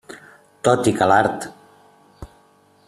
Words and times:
Tot 0.67 0.89
i 0.91 0.95
que 1.01 1.09
l'art. 1.11 1.47